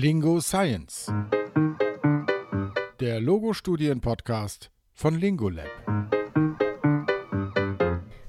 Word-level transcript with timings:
Lingo 0.00 0.38
Science. 0.38 1.12
Der 3.00 3.20
Logo-Studien-Podcast 3.20 4.70
von 4.94 5.18
Lingolab. 5.18 5.66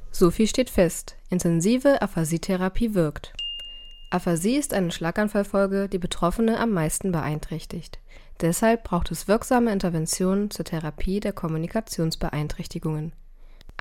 So 0.09 0.31
viel 0.31 0.47
steht 0.47 0.71
fest. 0.71 1.15
Intensive 1.29 2.01
Aphasietherapie 2.01 2.95
wirkt. 2.95 3.33
Aphasie 4.09 4.55
ist 4.55 4.73
eine 4.73 4.89
Schlaganfallfolge, 4.89 5.89
die 5.89 5.99
Betroffene 5.99 6.59
am 6.59 6.71
meisten 6.71 7.11
beeinträchtigt. 7.11 7.99
Deshalb 8.41 8.83
braucht 8.83 9.11
es 9.11 9.27
wirksame 9.27 9.71
Interventionen 9.71 10.49
zur 10.49 10.65
Therapie 10.65 11.19
der 11.19 11.33
Kommunikationsbeeinträchtigungen. 11.33 13.13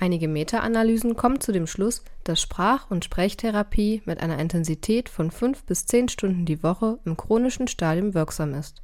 Einige 0.00 0.28
Meta-Analysen 0.28 1.16
kommen 1.16 1.40
zu 1.40 1.50
dem 1.50 1.66
Schluss, 1.66 2.04
dass 2.22 2.40
Sprach- 2.40 2.88
und 2.88 3.04
Sprechtherapie 3.04 4.00
mit 4.04 4.20
einer 4.20 4.38
Intensität 4.38 5.08
von 5.08 5.32
fünf 5.32 5.64
bis 5.64 5.86
zehn 5.86 6.08
Stunden 6.08 6.44
die 6.44 6.62
Woche 6.62 7.00
im 7.04 7.16
chronischen 7.16 7.66
Stadium 7.66 8.14
wirksam 8.14 8.54
ist. 8.54 8.80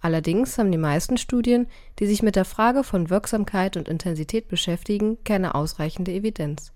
Allerdings 0.00 0.56
haben 0.56 0.70
die 0.70 0.78
meisten 0.78 1.18
Studien, 1.18 1.66
die 1.98 2.06
sich 2.06 2.22
mit 2.22 2.36
der 2.36 2.44
Frage 2.44 2.84
von 2.84 3.10
Wirksamkeit 3.10 3.76
und 3.76 3.88
Intensität 3.88 4.46
beschäftigen, 4.46 5.18
keine 5.24 5.56
ausreichende 5.56 6.12
Evidenz. 6.12 6.70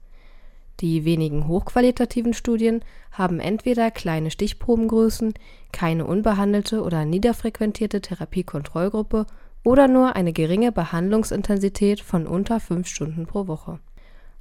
Die 0.81 1.05
wenigen 1.05 1.47
hochqualitativen 1.47 2.35
Studien 2.35 2.83
haben 3.13 3.39
entweder 3.39 3.93
kleine 3.93 4.33
Stichprobengrößen, 4.33 5.35
keine 5.71 6.05
unbehandelte 6.05 6.83
oder 6.83 7.05
niederfrequentierte 7.05 8.01
Therapiekontrollgruppe 8.01 9.27
oder 9.65 9.89
nur 9.89 10.17
eine 10.17 10.33
geringe 10.33 10.73
Behandlungsintensität 10.73 12.01
von 12.01 12.27
unter 12.27 12.61
fünf 12.61 12.89
Stunden 12.89 13.27
pro 13.27 13.47
Woche. 13.47 13.81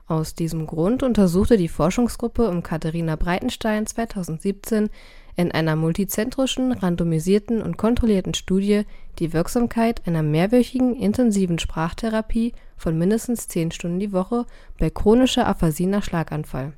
Aus 0.07 0.35
diesem 0.35 0.67
Grund 0.67 1.03
untersuchte 1.03 1.57
die 1.57 1.67
Forschungsgruppe 1.67 2.48
um 2.49 2.63
Katharina 2.63 3.17
Breitenstein 3.17 3.85
2017 3.85 4.90
in 5.35 5.52
einer 5.52 5.76
multizentrischen, 5.76 6.71
randomisierten 6.71 7.62
und 7.62 7.77
kontrollierten 7.77 8.34
Studie 8.34 8.84
die 9.20 9.34
Wirksamkeit 9.34 10.07
einer 10.07 10.23
mehrwöchigen 10.23 10.95
intensiven 10.95 11.60
Sprachtherapie 11.60 12.54
von 12.77 12.98
mindestens 12.98 13.48
zehn 13.48 13.71
Stunden 13.71 13.99
die 13.99 14.13
Woche 14.13 14.45
bei 14.79 14.90
chronischer 14.90 15.45
Aphasie 15.45 15.88
nach 15.88 16.04
Schlaganfall 16.04 16.73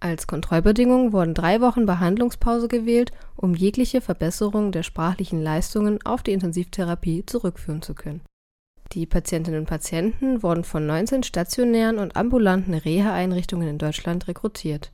als 0.00 0.26
Kontrollbedingung 0.26 1.12
wurden 1.12 1.34
drei 1.34 1.60
Wochen 1.60 1.84
Behandlungspause 1.84 2.68
gewählt, 2.68 3.10
um 3.36 3.54
jegliche 3.54 4.00
Verbesserung 4.00 4.70
der 4.70 4.84
sprachlichen 4.84 5.42
Leistungen 5.42 5.98
auf 6.04 6.22
die 6.22 6.32
Intensivtherapie 6.32 7.26
zurückführen 7.26 7.82
zu 7.82 7.94
können. 7.94 8.20
Die 8.92 9.06
Patientinnen 9.06 9.60
und 9.60 9.66
Patienten 9.66 10.42
wurden 10.42 10.64
von 10.64 10.86
19 10.86 11.22
stationären 11.24 11.98
und 11.98 12.16
ambulanten 12.16 12.74
Reha-Einrichtungen 12.74 13.68
in 13.68 13.78
Deutschland 13.78 14.28
rekrutiert. 14.28 14.92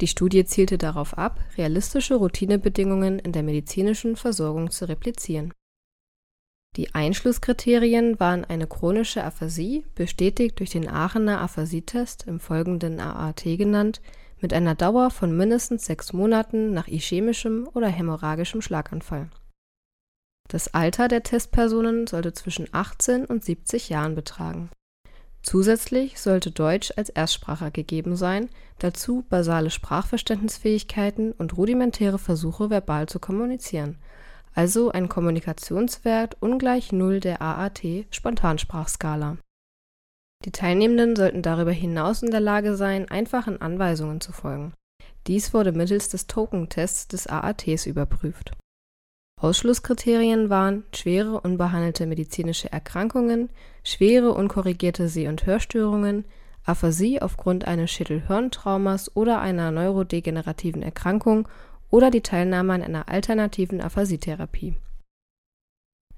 Die 0.00 0.08
Studie 0.08 0.44
zielte 0.44 0.76
darauf 0.76 1.16
ab, 1.16 1.40
realistische 1.56 2.16
Routinebedingungen 2.16 3.18
in 3.18 3.32
der 3.32 3.42
medizinischen 3.42 4.16
Versorgung 4.16 4.70
zu 4.70 4.86
replizieren 4.86 5.54
die 6.76 6.94
Einschlusskriterien 6.94 8.20
waren 8.20 8.44
eine 8.44 8.66
chronische 8.66 9.24
Aphasie, 9.24 9.84
bestätigt 9.94 10.58
durch 10.58 10.70
den 10.70 10.88
Aachener 10.88 11.40
Aphasietest, 11.40 12.26
im 12.26 12.38
Folgenden 12.38 13.00
AAT 13.00 13.44
genannt, 13.44 14.02
mit 14.40 14.52
einer 14.52 14.74
Dauer 14.74 15.10
von 15.10 15.34
mindestens 15.34 15.86
sechs 15.86 16.12
Monaten 16.12 16.74
nach 16.74 16.86
ischämischem 16.86 17.66
oder 17.72 17.88
hämorrhagischem 17.88 18.60
Schlaganfall. 18.60 19.30
Das 20.48 20.74
Alter 20.74 21.08
der 21.08 21.22
Testpersonen 21.22 22.06
sollte 22.06 22.34
zwischen 22.34 22.68
18 22.70 23.24
und 23.24 23.42
70 23.42 23.88
Jahren 23.88 24.14
betragen. 24.14 24.68
Zusätzlich 25.42 26.20
sollte 26.20 26.50
Deutsch 26.50 26.92
als 26.96 27.08
Erstsprache 27.08 27.70
gegeben 27.70 28.16
sein, 28.16 28.50
dazu 28.78 29.24
basale 29.30 29.70
Sprachverständnisfähigkeiten 29.70 31.32
und 31.32 31.56
rudimentäre 31.56 32.18
Versuche 32.18 32.68
verbal 32.68 33.08
zu 33.08 33.18
kommunizieren 33.18 33.96
also 34.56 34.90
ein 34.90 35.08
Kommunikationswert 35.08 36.36
ungleich 36.40 36.90
Null 36.90 37.20
der 37.20 37.42
AAT-Spontansprachskala. 37.42 39.36
Die 40.44 40.52
Teilnehmenden 40.52 41.14
sollten 41.14 41.42
darüber 41.42 41.72
hinaus 41.72 42.22
in 42.22 42.30
der 42.30 42.40
Lage 42.40 42.76
sein, 42.76 43.10
einfachen 43.10 43.60
Anweisungen 43.60 44.20
zu 44.20 44.32
folgen. 44.32 44.72
Dies 45.26 45.52
wurde 45.52 45.72
mittels 45.72 46.08
des 46.08 46.26
Token-Tests 46.26 47.08
des 47.08 47.26
AATs 47.26 47.86
überprüft. 47.86 48.52
Ausschlusskriterien 49.38 50.48
waren 50.48 50.84
schwere 50.94 51.40
unbehandelte 51.40 52.06
medizinische 52.06 52.72
Erkrankungen, 52.72 53.50
schwere 53.84 54.32
unkorrigierte 54.32 55.08
Seh- 55.08 55.28
und 55.28 55.44
Hörstörungen, 55.44 56.24
Aphasie 56.64 57.20
aufgrund 57.20 57.66
eines 57.66 57.90
Schädelhirntraumas 57.90 59.14
oder 59.14 59.40
einer 59.40 59.70
neurodegenerativen 59.70 60.82
Erkrankung 60.82 61.46
oder 61.90 62.10
die 62.10 62.22
Teilnahme 62.22 62.74
an 62.74 62.82
einer 62.82 63.08
alternativen 63.08 63.80
Aphasietherapie. 63.80 64.74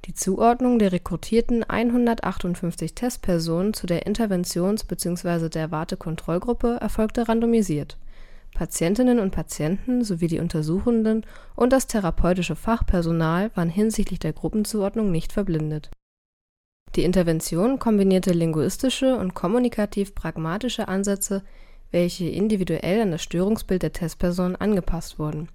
Die 0.04 0.14
Zuordnung 0.14 0.78
der 0.78 0.92
rekrutierten 0.92 1.64
158 1.64 2.94
Testpersonen 2.94 3.74
zu 3.74 3.86
der 3.86 4.06
Interventions 4.06 4.84
bzw. 4.84 5.48
der 5.48 5.70
Wartekontrollgruppe 5.70 6.78
erfolgte 6.80 7.28
randomisiert. 7.28 7.98
Patientinnen 8.54 9.18
und 9.18 9.32
Patienten 9.32 10.02
sowie 10.04 10.28
die 10.28 10.38
Untersuchenden 10.38 11.26
und 11.54 11.72
das 11.72 11.86
therapeutische 11.86 12.56
Fachpersonal 12.56 13.50
waren 13.54 13.68
hinsichtlich 13.68 14.18
der 14.18 14.32
Gruppenzuordnung 14.32 15.10
nicht 15.10 15.32
verblindet. 15.32 15.90
Die 16.96 17.04
Intervention 17.04 17.78
kombinierte 17.78 18.32
linguistische 18.32 19.16
und 19.16 19.34
kommunikativ-pragmatische 19.34 20.88
Ansätze, 20.88 21.44
welche 21.90 22.28
individuell 22.28 23.02
an 23.02 23.10
das 23.10 23.22
Störungsbild 23.22 23.82
der 23.82 23.92
Testperson 23.92 24.56
angepasst 24.56 25.18
wurden 25.18 25.48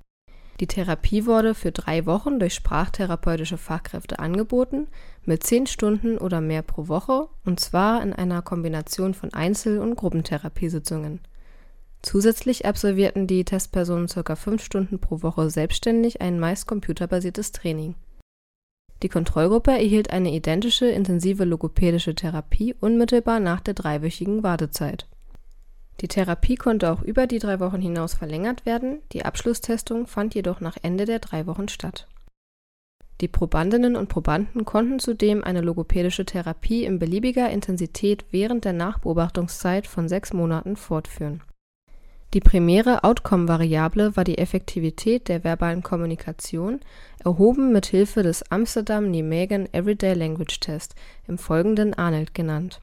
die 0.59 0.68
Therapie 0.68 1.25
wurde 1.25 1.56
für 1.56 1.72
drei 1.72 2.06
Wochen 2.06 2.40
durch 2.40 2.53
sprachtherapeutische 2.53 3.58
Fachkräfte 3.58 4.19
angeboten, 4.19 4.88
mit 5.25 5.44
zehn 5.44 5.66
Stunden 5.66 6.18
oder 6.18 6.41
mehr 6.41 6.62
pro 6.62 6.88
Woche, 6.88 7.28
und 7.44 7.59
zwar 7.59 8.03
in 8.03 8.14
einer 8.14 8.41
Kombination 8.41 9.14
von 9.14 9.34
Einzel- 9.34 9.80
und 9.80 9.96
Gruppentherapiesitzungen. 9.96 11.22
Zusätzlich 12.02 12.66
absolvierten 12.66 13.28
die 13.28 13.46
Testpersonen 13.46 14.08
ca. 14.08 14.36
fünf 14.36 14.64
Stunden 14.64 15.00
pro 15.00 15.24
Woche 15.24 15.50
selbstständig 15.50 16.22
ein 16.22 16.40
meist 16.40 16.68
computerbasiertes 16.68 17.53
Training. 17.53 17.96
Die 19.02 19.09
Kontrollgruppe 19.09 19.72
erhielt 19.72 20.12
eine 20.12 20.34
identische 20.34 20.85
intensive 20.85 21.46
logopädische 21.46 22.14
Therapie 22.14 22.75
unmittelbar 22.80 23.40
nach 23.40 23.62
der 23.62 23.74
dreiwöchigen 23.74 24.44
Wartezeit 24.44 25.08
die 26.03 26.09
Therapie 26.09 26.58
konnte 26.58 26.91
auch 26.91 27.02
über 27.02 27.28
die 27.28 27.40
drei 27.40 27.62
Wochen 27.62 27.80
hinaus 27.80 28.14
verlängert 28.14 28.66
werden, 28.66 29.02
die 29.14 29.24
Abschlusstestung 29.24 30.06
fand 30.06 30.36
jedoch 30.36 30.59
nach 30.59 30.75
Ende 30.81 31.06
der 31.06 31.19
drei 31.19 31.47
Wochen 31.47 31.69
statt. 31.69 32.09
Die 33.22 33.30
Probandinnen 33.30 33.96
und 33.96 34.09
Probanden 34.09 34.66
konnten 34.66 35.00
zudem 35.00 35.46
eine 35.46 35.62
logopädische 35.62 36.25
Therapie 36.25 36.84
in 36.84 37.00
beliebiger 37.00 37.50
Intensität 37.50 38.25
während 38.31 38.66
der 38.66 38.74
Nachbeobachtungszeit 38.74 39.88
von 39.88 40.09
sechs 40.09 40.34
Monaten 40.34 40.75
fortführen. 40.75 41.41
Die 42.34 42.41
primäre 42.41 43.06
Outcome-Variable 43.06 44.18
war 44.18 44.25
die 44.25 44.40
Effektivität 44.40 45.30
der 45.30 45.46
verbalen 45.46 45.84
Kommunikation, 45.84 46.81
erhoben 47.24 47.72
mit 47.72 47.85
Hilfe 47.85 48.24
des 48.24 48.52
Amsterdam-Nijmegen 48.52 49.74
Everyday 49.74 50.16
Language 50.16 50.59
Test, 50.59 50.96
im 51.30 51.38
Folgenden 51.38 51.94
ANELT 51.94 52.34
genannt 52.34 52.81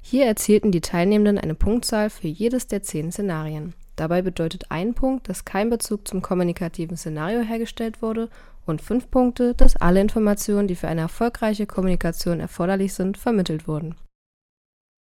hier 0.00 0.26
erzielten 0.26 0.72
die 0.72 0.80
Teilnehmenden 0.80 1.38
eine 1.38 1.54
Punktzahl 1.54 2.10
für 2.10 2.28
jedes 2.28 2.66
der 2.66 2.82
zehn 2.82 3.12
Szenarien. 3.12 3.74
Dabei 3.96 4.22
bedeutet 4.22 4.70
ein 4.70 4.94
Punkt, 4.94 5.28
dass 5.28 5.44
kein 5.44 5.68
Bezug 5.68 6.08
zum 6.08 6.22
kommunikativen 6.22 6.96
Szenario 6.96 7.42
hergestellt 7.42 8.00
wurde 8.00 8.30
und 8.64 8.80
fünf 8.80 9.10
Punkte, 9.10 9.54
dass 9.54 9.76
alle 9.76 10.00
Informationen, 10.00 10.68
die 10.68 10.76
für 10.76 10.88
eine 10.88 11.02
erfolgreiche 11.02 11.66
Kommunikation 11.66 12.40
erforderlich 12.40 12.94
sind, 12.94 13.18
vermittelt 13.18 13.68
wurden. 13.68 13.96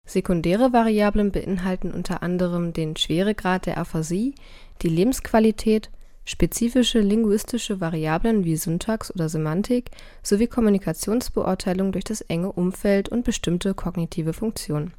Sekundäre 0.06 0.72
Variablen 0.72 1.34
beinhalten 1.34 1.92
unter 1.92 2.24
anderem 2.24 2.72
den 2.72 2.96
Schweregrad 2.96 3.66
der 3.66 3.78
Aphasie, 3.78 4.36
die 4.82 4.90
Lebensqualität, 4.90 5.90
spezifische 6.28 7.00
linguistische 7.00 7.80
Variablen 7.80 8.44
wie 8.44 8.58
Syntax 8.58 9.12
oder 9.16 9.30
Semantik 9.30 9.92
sowie 10.22 10.48
Kommunikationsbeurteilung 10.48 11.94
durch 11.94 12.04
das 12.04 12.20
enge 12.20 12.52
Umfeld 12.52 13.08
und 13.08 13.24
bestimmte 13.24 13.74
kognitive 13.74 14.34
Funktionen. 14.34 14.94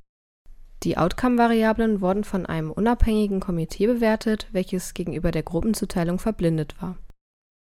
Die 0.85 0.97
Outcome-Variablen 0.97 2.00
wurden 2.00 2.25
von 2.25 2.47
einem 2.47 2.70
unabhängigen 2.70 3.41
Komitee 3.41 3.87
bewertet, 3.87 4.47
welches 4.53 4.94
gegenüber 4.94 5.31
der 5.31 5.43
Gruppenzuteilung 5.43 6.19
verblindet 6.19 6.81
war. 6.81 6.97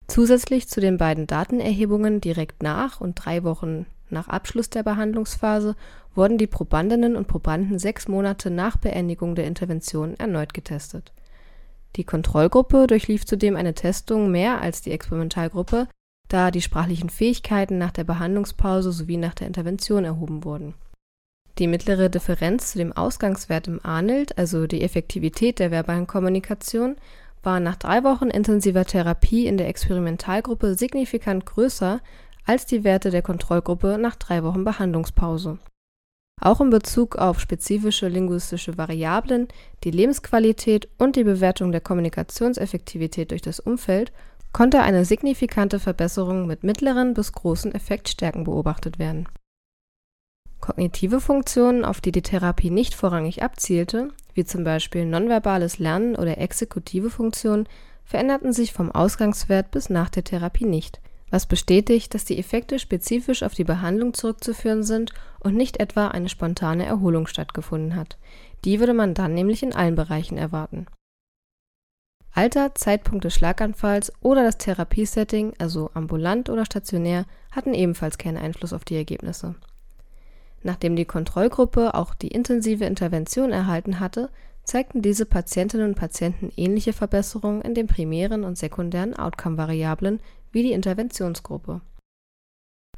Zusätzlich 0.07 0.67
zu 0.67 0.79
den 0.79 0.97
beiden 0.97 1.25
Datenerhebungen 1.25 2.21
direkt 2.21 2.61
nach 2.61 3.01
und 3.01 3.15
drei 3.15 3.43
Wochen 3.43 3.87
nach 4.11 4.27
Abschluss 4.27 4.69
der 4.69 4.83
Behandlungsphase 4.83 5.75
wurden 6.13 6.37
die 6.37 6.45
Probandinnen 6.45 7.15
und 7.15 7.27
Probanden 7.27 7.79
sechs 7.79 8.07
Monate 8.07 8.51
nach 8.51 8.77
Beendigung 8.77 9.33
der 9.33 9.47
Intervention 9.47 10.13
erneut 10.19 10.53
getestet 10.53 11.11
die 11.95 12.03
Kontrollgruppe 12.03 12.87
durchlief 12.87 13.25
zudem 13.25 13.55
eine 13.55 13.73
Testung 13.73 14.31
mehr 14.31 14.61
als 14.61 14.81
die 14.81 14.91
Experimentalgruppe, 14.91 15.87
da 16.27 16.51
die 16.51 16.61
sprachlichen 16.61 17.09
Fähigkeiten 17.09 17.77
nach 17.77 17.91
der 17.91 18.03
Behandlungspause 18.03 18.91
sowie 18.91 19.17
nach 19.17 19.35
der 19.35 19.47
Intervention 19.47 20.05
erhoben 20.05 20.43
wurden. 20.43 20.73
Die 21.57 21.67
mittlere 21.67 22.09
Differenz 22.09 22.73
zu 22.73 22.79
dem 22.79 22.91
Ausgangswert 22.91 23.67
im 23.67 23.79
ANILT, 23.83 24.37
also 24.37 24.67
die 24.67 24.81
Effektivität 24.81 25.59
der 25.59 25.71
verbalen 25.71 26.07
Kommunikation, 26.07 26.97
waren 27.43 27.63
nach 27.63 27.77
drei 27.77 28.03
Wochen 28.03 28.27
intensiver 28.27 28.85
Therapie 28.85 29.47
in 29.47 29.57
der 29.57 29.69
Experimentalgruppe 29.69 30.75
signifikant 30.75 31.45
größer 31.45 32.01
als 32.45 32.65
die 32.65 32.83
Werte 32.83 33.09
der 33.09 33.21
Kontrollgruppe 33.21 33.97
nach 33.99 34.15
drei 34.15 34.43
Wochen 34.43 34.65
Behandlungspause. 34.65 35.59
Auch 36.41 36.59
in 36.59 36.69
Bezug 36.69 37.15
auf 37.15 37.39
spezifische 37.39 38.07
linguistische 38.07 38.77
Variablen, 38.77 39.47
die 39.83 39.91
Lebensqualität 39.91 40.89
und 40.97 41.15
die 41.15 41.23
Bewertung 41.23 41.71
der 41.71 41.81
Kommunikationseffektivität 41.81 43.31
durch 43.31 43.41
das 43.41 43.59
Umfeld 43.59 44.11
konnte 44.51 44.81
eine 44.81 45.05
signifikante 45.05 45.79
Verbesserung 45.79 46.45
mit 46.45 46.63
mittleren 46.63 47.13
bis 47.13 47.31
großen 47.31 47.73
Effektstärken 47.73 48.43
beobachtet 48.43 48.99
werden. 48.99 49.27
Kognitive 50.61 51.19
Funktionen, 51.19 51.85
auf 51.85 52.01
die 52.01 52.11
die 52.11 52.21
Therapie 52.21 52.69
nicht 52.69 52.95
vorrangig 52.95 53.43
abzielte, 53.43 54.09
wie 54.33 54.45
zum 54.45 54.63
Beispiel 54.63 55.05
nonverbales 55.05 55.79
Lernen 55.79 56.15
oder 56.15 56.37
exekutive 56.37 57.09
Funktionen, 57.09 57.67
veränderten 58.03 58.53
sich 58.53 58.73
vom 58.73 58.91
Ausgangswert 58.91 59.71
bis 59.71 59.89
nach 59.89 60.09
der 60.09 60.23
Therapie 60.23 60.65
nicht 60.65 60.99
was 61.31 61.45
bestätigt, 61.45 62.13
dass 62.13 62.25
die 62.25 62.37
Effekte 62.37 62.79
spezifisch 62.79 63.43
auf 63.43 63.53
die 63.53 63.63
Behandlung 63.63 64.13
zurückzuführen 64.13 64.83
sind 64.83 65.11
und 65.39 65.55
nicht 65.55 65.79
etwa 65.79 66.07
eine 66.09 66.29
spontane 66.29 66.85
Erholung 66.85 67.27
stattgefunden 67.27 67.95
hat. 67.95 68.17
Die 68.63 68.79
würde 68.79 68.93
man 68.93 69.13
dann 69.13 69.33
nämlich 69.33 69.63
in 69.63 69.73
allen 69.73 69.95
Bereichen 69.95 70.37
erwarten. 70.37 70.85
Alter, 72.31 72.75
Zeitpunkt 72.75 73.23
des 73.23 73.33
Schlaganfalls 73.33 74.11
oder 74.19 74.43
das 74.43 74.57
Therapiesetting, 74.57 75.53
also 75.57 75.89
ambulant 75.93 76.49
oder 76.49 76.65
stationär, 76.65 77.25
hatten 77.51 77.73
ebenfalls 77.73 78.17
keinen 78.17 78.37
Einfluss 78.37 78.73
auf 78.73 78.83
die 78.83 78.97
Ergebnisse. 78.97 79.55
Nachdem 80.61 80.95
die 80.95 81.05
Kontrollgruppe 81.05 81.93
auch 81.93 82.13
die 82.13 82.27
intensive 82.27 82.85
Intervention 82.85 83.51
erhalten 83.53 83.99
hatte, 83.99 84.29
zeigten 84.63 85.01
diese 85.01 85.25
Patientinnen 85.25 85.89
und 85.89 85.95
Patienten 85.95 86.51
ähnliche 86.57 86.91
Verbesserungen 86.91 87.61
in 87.61 87.73
den 87.73 87.87
primären 87.87 88.43
und 88.43 88.57
sekundären 88.57 89.15
Outcome-Variablen 89.15 90.19
wie 90.55 90.63
die 90.63 90.71
Interventionsgruppe. 90.71 91.81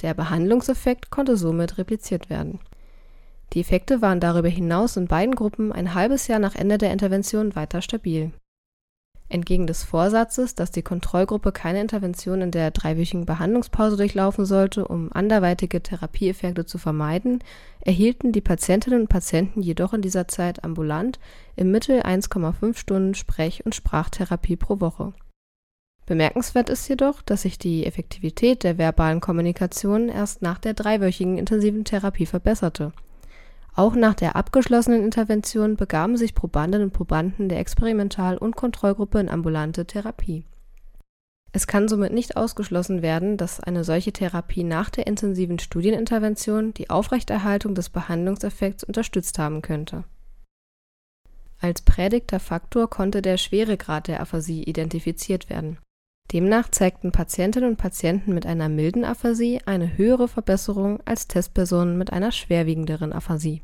Der 0.04 0.14
Behandlungseffekt 0.14 1.10
konnte 1.10 1.36
somit 1.36 1.80
repliziert 1.80 2.30
werden. 2.30 2.60
Die 3.54 3.62
Effekte 3.62 4.02
waren 4.02 4.20
darüber 4.20 4.48
hinaus 4.48 4.96
in 4.96 5.08
beiden 5.08 5.34
Gruppen 5.34 5.72
ein 5.72 5.96
halbes 5.96 6.28
Jahr 6.28 6.38
nach 6.38 6.54
Ende 6.54 6.78
der 6.78 6.94
Intervention 6.94 7.56
weiter 7.56 7.82
stabil. 7.82 8.32
Entgegen 9.28 9.66
des 9.66 9.84
Vorsatzes, 9.84 10.54
dass 10.54 10.70
die 10.70 10.84
Kontrollgruppe 10.84 11.52
keine 11.52 11.82
Intervention 11.82 12.42
in 12.42 12.52
der 12.52 12.70
dreiwöchigen 12.70 13.26
Behandlungspause 13.26 13.98
durchlaufen 13.98 14.46
sollte, 14.46 14.88
um 14.88 15.12
anderweitige 15.12 15.82
Therapieeffekte 15.82 16.66
zu 16.66 16.78
vermeiden, 16.78 17.44
erhielten 17.82 18.32
die 18.32 18.42
Patientinnen 18.42 19.02
und 19.02 19.10
Patienten 19.10 19.64
jedoch 19.64 19.94
in 19.94 20.04
dieser 20.04 20.28
Zeit 20.28 20.64
ambulant 20.64 21.20
im 21.56 21.72
Mittel 21.72 22.02
1,5 22.02 22.78
Stunden 22.78 23.16
Sprech- 23.16 23.66
und 23.66 23.74
Sprachtherapie 23.74 24.58
pro 24.58 24.80
Woche 24.80 25.14
Bemerkenswert 26.08 26.70
ist 26.70 26.88
jedoch, 26.88 27.22
dass 27.22 27.42
sich 27.42 27.60
die 27.60 27.86
Effektivität 27.86 28.64
der 28.64 28.78
verbalen 28.78 29.20
Kommunikation 29.20 30.08
erst 30.08 30.42
nach 30.42 30.58
der 30.58 30.74
dreiwöchigen 30.74 31.38
intensiven 31.38 31.84
Therapie 31.84 32.26
verbesserte. 32.26 32.94
Auch 33.76 33.94
nach 33.94 34.14
der 34.14 34.38
abgeschlossenen 34.38 35.04
Intervention 35.04 35.76
begaben 35.76 36.16
sich 36.16 36.34
Probandinnen 36.34 36.88
und 36.88 36.94
Probanden 36.94 37.50
der 37.50 37.60
Experimental 37.60 38.38
und 38.38 38.56
Kontrollgruppe 38.56 39.20
in 39.20 39.28
ambulante 39.28 39.86
Therapie. 39.86 40.46
Es 41.52 41.68
kann 41.68 41.90
somit 41.90 42.14
nicht 42.14 42.38
ausgeschlossen 42.38 43.02
werden, 43.02 43.36
dass 43.36 43.60
eine 43.60 43.84
solche 43.84 44.14
Therapie 44.14 44.64
nach 44.64 44.90
der 44.90 45.08
intensiven 45.08 45.60
Studienintervention 45.60 46.74
die 46.74 46.90
Aufrechterhaltung 46.90 47.76
des 47.76 47.90
Behandlungseffekts 47.90 48.86
unterstützt 48.86 49.40
haben 49.40 49.62
könnte. 49.62 50.06
Als 51.60 51.82
prädikter 51.82 52.40
Faktor 52.40 52.90
konnte 52.90 53.22
der 53.22 53.38
Schweregrad 53.38 54.08
der 54.08 54.22
Aphasie 54.22 54.64
identifiziert 54.64 55.50
werden 55.50 55.80
Demnach 56.34 56.70
zeigten 56.70 57.14
Patientinnen 57.14 57.70
und 57.70 57.78
Patienten 57.78 58.34
mit 58.34 58.46
einer 58.46 58.68
milden 58.68 59.06
Aphasie 59.06 59.62
eine 59.66 59.98
höhere 59.98 60.28
Verbesserung 60.28 61.00
als 61.06 61.30
Testpersonen 61.30 61.98
mit 61.98 62.12
einer 62.12 62.34
schwerwiegenderen 62.34 63.14
Aphasie. 63.14 63.62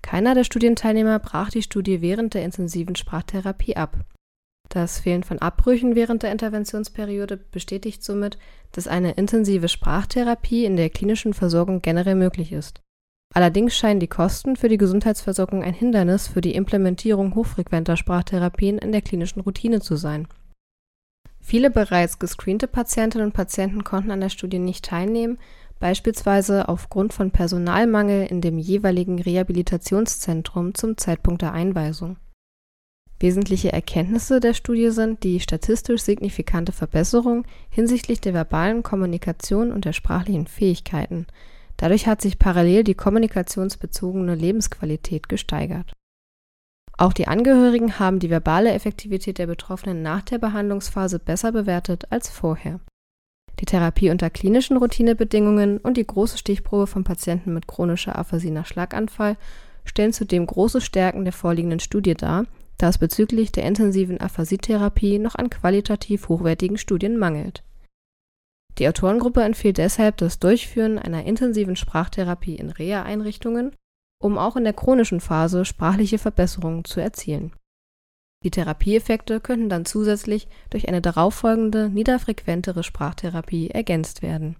Keiner 0.00 0.36
der 0.36 0.44
Studienteilnehmer 0.44 1.18
brach 1.18 1.50
die 1.50 1.62
Studie 1.62 2.00
während 2.00 2.34
der 2.34 2.44
intensiven 2.44 2.94
Sprachtherapie 2.94 3.74
ab. 3.74 3.98
Das 4.68 5.00
Fehlen 5.00 5.24
von 5.24 5.40
Abbrüchen 5.40 5.96
während 5.96 6.22
der 6.22 6.30
Interventionsperiode 6.30 7.36
bestätigt 7.36 8.04
somit, 8.04 8.38
dass 8.70 8.86
eine 8.86 9.12
intensive 9.12 9.68
Sprachtherapie 9.68 10.64
in 10.64 10.76
der 10.76 10.90
klinischen 10.90 11.34
Versorgung 11.34 11.82
generell 11.82 12.14
möglich 12.14 12.52
ist. 12.52 12.80
Allerdings 13.34 13.76
scheinen 13.76 13.98
die 13.98 14.06
Kosten 14.06 14.54
für 14.54 14.68
die 14.68 14.78
Gesundheitsversorgung 14.78 15.64
ein 15.64 15.74
Hindernis 15.74 16.28
für 16.28 16.40
die 16.40 16.54
Implementierung 16.54 17.34
hochfrequenter 17.34 17.96
Sprachtherapien 17.96 18.78
in 18.78 18.92
der 18.92 19.02
klinischen 19.02 19.40
Routine 19.40 19.80
zu 19.80 19.96
sein 19.96 20.28
Viele 21.48 21.70
bereits 21.70 22.18
gescreente 22.18 22.66
Patientinnen 22.66 23.28
und 23.28 23.32
Patienten 23.32 23.84
konnten 23.84 24.10
an 24.10 24.20
der 24.20 24.30
Studie 24.30 24.58
nicht 24.58 24.84
teilnehmen, 24.84 25.38
beispielsweise 25.78 26.68
aufgrund 26.68 27.12
von 27.12 27.30
Personalmangel 27.30 28.26
in 28.26 28.40
dem 28.40 28.58
jeweiligen 28.58 29.20
Rehabilitationszentrum 29.20 30.74
zum 30.74 30.96
Zeitpunkt 30.96 31.42
der 31.42 31.52
Einweisung. 31.52 32.16
Wesentliche 33.20 33.72
Erkenntnisse 33.72 34.40
der 34.40 34.54
Studie 34.54 34.90
sind 34.90 35.22
die 35.22 35.38
statistisch 35.38 36.02
signifikante 36.02 36.72
Verbesserung 36.72 37.44
hinsichtlich 37.70 38.20
der 38.20 38.34
verbalen 38.34 38.82
Kommunikation 38.82 39.70
und 39.70 39.84
der 39.84 39.92
sprachlichen 39.92 40.48
Fähigkeiten. 40.48 41.28
Dadurch 41.76 42.08
hat 42.08 42.22
sich 42.22 42.40
parallel 42.40 42.82
die 42.82 42.94
kommunikationsbezogene 42.94 44.34
Lebensqualität 44.34 45.28
gesteigert 45.28 45.92
auch 46.98 47.12
die 47.12 47.28
Angehörigen 47.28 47.98
haben 47.98 48.18
die 48.18 48.30
verbale 48.30 48.72
Effektivität 48.72 49.38
der 49.38 49.46
Betroffenen 49.46 50.02
nach 50.02 50.22
der 50.22 50.38
Behandlungsphase 50.38 51.18
besser 51.18 51.52
bewertet 51.52 52.04
als 52.10 52.30
vorher. 52.30 52.80
Die 53.60 53.66
Therapie 53.66 54.10
unter 54.10 54.30
klinischen 54.30 54.76
Routinebedingungen 54.76 55.78
und 55.78 55.96
die 55.96 56.06
große 56.06 56.38
Stichprobe 56.38 56.86
von 56.86 57.04
Patienten 57.04 57.54
mit 57.54 57.66
chronischer 57.66 58.18
Aphasie 58.18 58.50
nach 58.50 58.66
Schlaganfall 58.66 59.36
stellen 59.84 60.12
zudem 60.12 60.46
große 60.46 60.80
Stärken 60.80 61.24
der 61.24 61.32
vorliegenden 61.32 61.80
Studie 61.80 62.14
dar, 62.14 62.44
da 62.78 62.88
es 62.88 62.98
bezüglich 62.98 63.52
der 63.52 63.64
intensiven 63.64 64.20
Aphasietherapie 64.20 65.18
noch 65.18 65.34
an 65.34 65.48
qualitativ 65.48 66.28
hochwertigen 66.28 66.76
Studien 66.76 67.16
mangelt. 67.16 67.62
Die 68.78 68.88
Autorengruppe 68.88 69.42
empfiehlt 69.42 69.78
deshalb 69.78 70.18
das 70.18 70.38
Durchführen 70.38 70.98
einer 70.98 71.24
intensiven 71.24 71.76
Sprachtherapie 71.76 72.56
in 72.56 72.68
Reha-Einrichtungen 72.68 73.72
um 74.18 74.38
auch 74.38 74.56
in 74.56 74.64
der 74.64 74.72
chronischen 74.72 75.20
Phase 75.20 75.64
sprachliche 75.64 76.18
Verbesserungen 76.18 76.84
zu 76.84 77.00
erzielen. 77.00 77.52
Die 78.44 78.50
Therapieeffekte 78.50 79.40
könnten 79.40 79.68
dann 79.68 79.84
zusätzlich 79.84 80.48
durch 80.70 80.88
eine 80.88 81.00
darauffolgende, 81.00 81.88
niederfrequentere 81.88 82.82
Sprachtherapie 82.82 83.70
ergänzt 83.70 84.22
werden. 84.22 84.56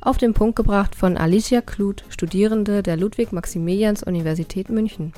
Auf 0.00 0.16
den 0.18 0.34
Punkt 0.34 0.56
gebracht 0.56 0.96
von 0.96 1.16
Alicia 1.16 1.60
Kluth, 1.60 2.04
Studierende 2.08 2.82
der 2.82 2.96
Ludwig-Maximilians-Universität 2.96 4.68
München. 4.68 5.12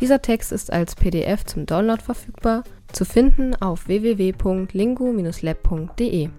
Dieser 0.00 0.22
Text 0.22 0.50
ist 0.50 0.72
als 0.72 0.96
PDF 0.96 1.44
zum 1.44 1.66
Download 1.66 2.02
verfügbar, 2.02 2.64
zu 2.90 3.04
finden 3.04 3.54
auf 3.56 3.86
www.lingo-lab.de. 3.86 6.30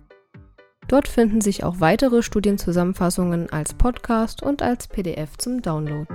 Dort 0.87 1.07
finden 1.07 1.41
sich 1.41 1.63
auch 1.63 1.79
weitere 1.79 2.21
Studienzusammenfassungen 2.21 3.51
als 3.51 3.73
Podcast 3.73 4.43
und 4.43 4.61
als 4.61 4.87
PDF 4.87 5.37
zum 5.37 5.61
Download. 5.61 6.07